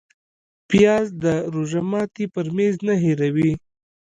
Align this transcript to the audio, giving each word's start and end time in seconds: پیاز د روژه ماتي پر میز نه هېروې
پیاز 0.69 1.07
د 1.23 1.25
روژه 1.53 1.81
ماتي 1.91 2.25
پر 2.33 2.45
میز 2.55 2.75
نه 2.87 2.95
هېروې 3.03 3.51